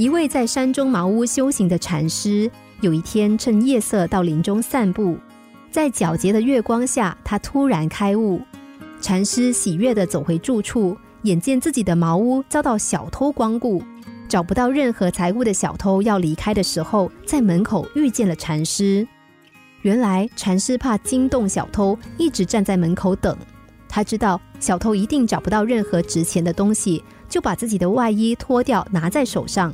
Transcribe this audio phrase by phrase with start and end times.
[0.00, 2.50] 一位在山中茅屋修行的禅师，
[2.80, 5.18] 有一天趁夜色到林中散步，
[5.70, 8.40] 在皎洁的月光下，他突然开悟。
[8.98, 13.82] 禅师喜悦地走回住处，眼见自己的茅屋遭到小偷光顾，
[14.26, 19.06] 找不到任何财物的小偷要离开的时候，在门口遇见了禅师。
[19.82, 23.36] 原来禅师怕惊动小偷，一直站在门口等。
[23.86, 29.70] 他知道小偷一定找不到任何值钱的东西，就把自己的外衣脱掉拿在手上。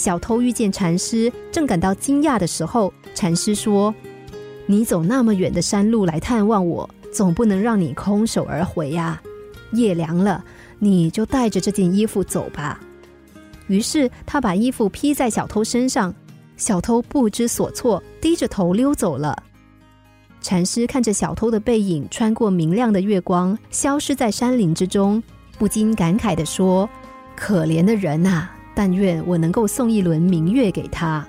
[0.00, 3.94] 小偷遇见禅师，正感到惊讶的时候，禅师说
[4.64, 9.20] ：“你走那么远的山路来探望我，总不能让你空手而回呀。
[9.72, 10.42] 夜凉了，
[10.78, 12.80] 你就带着这件衣服走吧。”
[13.68, 16.14] 于是他把衣服披在小偷身上，
[16.56, 19.36] 小偷不知所措，低着头溜走了。
[20.40, 25.22] 禅师看着小偷的背影穿过明亮的月光，消失在山林之中，
[25.58, 26.88] 不禁感慨地说
[27.36, 31.22] ：“可怜的人啊！”但愿我能够送一轮明月给他。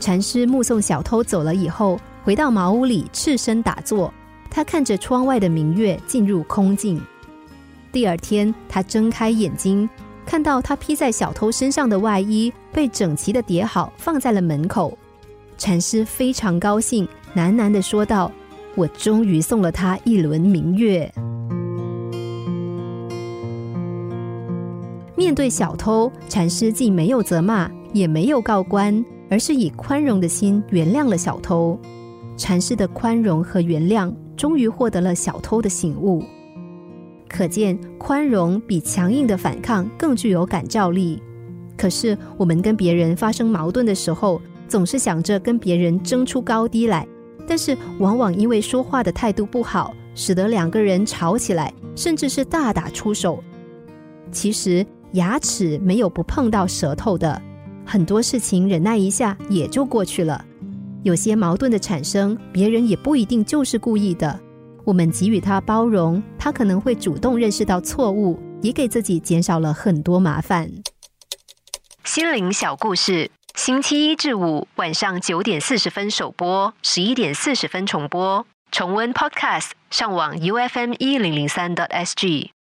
[0.00, 4.12] 禅师目送小偷走了以后，回到茅屋里，赤身打坐。
[4.50, 7.00] 他看着窗外的明月，进入空境。
[7.92, 9.88] 第二天，他睁开眼睛，
[10.26, 14.98] 看到他披在小偷身上的外衣被整齐的叠好，放在了门口。
[15.56, 18.32] 禅师非常高兴，喃喃的说道
[18.74, 21.08] ：“我终于送了他一轮明月。”
[25.30, 31.78] 面对小偷，禅师既没有责骂，也没有告官，而是以宽容的心原谅了小偷。
[32.36, 36.24] 禅师的宽容和原谅，终于获得了小偷的醒悟。
[37.28, 41.22] 可见，宽容比强硬的反抗更具有感召力。
[41.78, 47.06] 可是，我们跟别人发生矛盾的时候，总是想着跟别人争出高低来，
[47.46, 53.40] 但是往往因为说话的态度不好，使得两个人吵起来，甚至是大打出手。
[54.32, 54.84] 其实。
[55.12, 57.40] 牙齿没有不碰到舌头的，
[57.84, 60.44] 很多事情忍耐一下也就过去了。
[61.02, 64.38] 有些矛盾的产生，别人也不一定就是故意的。
[64.84, 70.70] 我们给予他包容，他可能会主动认识到错误，也给自己减少了很多麻烦。
[72.04, 78.46] 心灵小故事，星期一至五晚上九点四十分首播，十一点四十分重播。
[78.72, 82.52] 重温 Podcast，上网 U F M 一零零三 t S G。